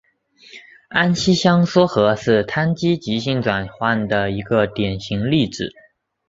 [0.89, 5.69] 安息香缩合是羰基极性转换的一个典型例子。